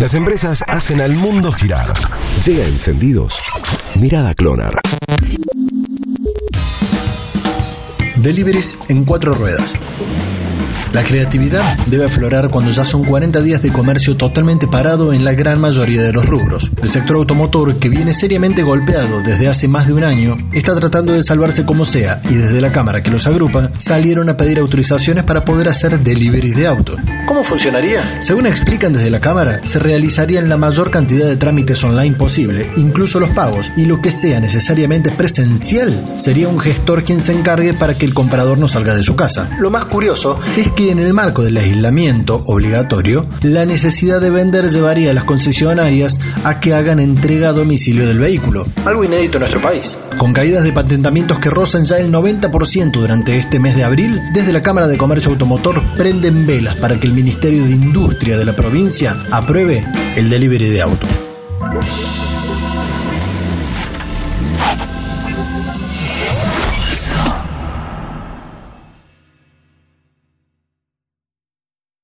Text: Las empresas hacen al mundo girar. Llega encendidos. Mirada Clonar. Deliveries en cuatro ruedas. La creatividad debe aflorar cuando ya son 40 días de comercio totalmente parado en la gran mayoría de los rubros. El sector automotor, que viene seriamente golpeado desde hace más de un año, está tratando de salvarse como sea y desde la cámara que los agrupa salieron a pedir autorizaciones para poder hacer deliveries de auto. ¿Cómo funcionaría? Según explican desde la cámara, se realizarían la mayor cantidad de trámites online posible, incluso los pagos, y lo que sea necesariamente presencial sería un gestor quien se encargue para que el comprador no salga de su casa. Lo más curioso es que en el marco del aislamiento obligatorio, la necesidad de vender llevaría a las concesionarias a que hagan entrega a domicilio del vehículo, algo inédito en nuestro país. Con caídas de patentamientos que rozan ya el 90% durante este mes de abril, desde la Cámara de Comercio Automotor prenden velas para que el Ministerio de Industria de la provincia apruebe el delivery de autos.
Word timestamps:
Las 0.00 0.14
empresas 0.14 0.62
hacen 0.68 1.00
al 1.00 1.16
mundo 1.16 1.50
girar. 1.50 1.92
Llega 2.46 2.64
encendidos. 2.64 3.40
Mirada 3.96 4.32
Clonar. 4.32 4.80
Deliveries 8.14 8.78
en 8.88 9.04
cuatro 9.04 9.34
ruedas. 9.34 9.74
La 10.92 11.02
creatividad 11.04 11.76
debe 11.86 12.06
aflorar 12.06 12.50
cuando 12.50 12.70
ya 12.70 12.84
son 12.84 13.04
40 13.04 13.42
días 13.42 13.62
de 13.62 13.70
comercio 13.70 14.16
totalmente 14.16 14.66
parado 14.66 15.12
en 15.12 15.24
la 15.24 15.34
gran 15.34 15.60
mayoría 15.60 16.02
de 16.02 16.12
los 16.12 16.26
rubros. 16.26 16.70
El 16.82 16.88
sector 16.88 17.16
automotor, 17.16 17.78
que 17.78 17.88
viene 17.88 18.12
seriamente 18.12 18.62
golpeado 18.62 19.22
desde 19.22 19.48
hace 19.48 19.68
más 19.68 19.86
de 19.86 19.92
un 19.92 20.04
año, 20.04 20.36
está 20.52 20.74
tratando 20.74 21.12
de 21.12 21.22
salvarse 21.22 21.66
como 21.66 21.84
sea 21.84 22.22
y 22.30 22.34
desde 22.34 22.60
la 22.60 22.72
cámara 22.72 23.02
que 23.02 23.10
los 23.10 23.26
agrupa 23.26 23.70
salieron 23.76 24.28
a 24.28 24.36
pedir 24.36 24.58
autorizaciones 24.58 25.24
para 25.24 25.44
poder 25.44 25.68
hacer 25.68 25.98
deliveries 26.00 26.56
de 26.56 26.66
auto. 26.66 26.96
¿Cómo 27.26 27.44
funcionaría? 27.44 28.02
Según 28.20 28.46
explican 28.46 28.92
desde 28.92 29.10
la 29.10 29.20
cámara, 29.20 29.60
se 29.64 29.78
realizarían 29.78 30.48
la 30.48 30.56
mayor 30.56 30.90
cantidad 30.90 31.26
de 31.26 31.36
trámites 31.36 31.84
online 31.84 32.16
posible, 32.16 32.70
incluso 32.76 33.20
los 33.20 33.30
pagos, 33.30 33.72
y 33.76 33.86
lo 33.86 34.00
que 34.00 34.10
sea 34.10 34.40
necesariamente 34.40 35.10
presencial 35.10 36.04
sería 36.16 36.48
un 36.48 36.58
gestor 36.58 37.02
quien 37.02 37.20
se 37.20 37.32
encargue 37.32 37.74
para 37.74 37.94
que 37.94 38.06
el 38.06 38.14
comprador 38.14 38.58
no 38.58 38.68
salga 38.68 38.96
de 38.96 39.02
su 39.02 39.16
casa. 39.16 39.48
Lo 39.60 39.70
más 39.70 39.84
curioso 39.84 40.40
es 40.68 40.74
que 40.74 40.90
en 40.90 40.98
el 40.98 41.14
marco 41.14 41.42
del 41.42 41.56
aislamiento 41.56 42.42
obligatorio, 42.46 43.26
la 43.42 43.64
necesidad 43.64 44.20
de 44.20 44.28
vender 44.28 44.66
llevaría 44.66 45.10
a 45.10 45.14
las 45.14 45.24
concesionarias 45.24 46.20
a 46.44 46.60
que 46.60 46.74
hagan 46.74 47.00
entrega 47.00 47.48
a 47.48 47.52
domicilio 47.52 48.06
del 48.06 48.18
vehículo, 48.18 48.66
algo 48.84 49.02
inédito 49.02 49.36
en 49.36 49.40
nuestro 49.40 49.62
país. 49.62 49.98
Con 50.18 50.32
caídas 50.32 50.64
de 50.64 50.72
patentamientos 50.72 51.38
que 51.38 51.48
rozan 51.48 51.84
ya 51.84 51.96
el 51.96 52.12
90% 52.12 52.92
durante 52.92 53.38
este 53.38 53.60
mes 53.60 53.76
de 53.76 53.84
abril, 53.84 54.20
desde 54.34 54.52
la 54.52 54.60
Cámara 54.60 54.88
de 54.88 54.98
Comercio 54.98 55.30
Automotor 55.30 55.82
prenden 55.96 56.46
velas 56.46 56.74
para 56.74 57.00
que 57.00 57.06
el 57.06 57.14
Ministerio 57.14 57.64
de 57.64 57.70
Industria 57.70 58.36
de 58.36 58.44
la 58.44 58.54
provincia 58.54 59.16
apruebe 59.30 59.86
el 60.16 60.28
delivery 60.28 60.68
de 60.68 60.82
autos. 60.82 61.08